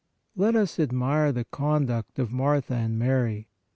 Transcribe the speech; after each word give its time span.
Let 0.35 0.55
us 0.55 0.79
admire 0.79 1.31
the 1.31 1.43
conduct 1.45 2.17
of 2.17 2.31
Martha 2.31 2.73
and 2.73 2.97
Mary. 2.97 3.49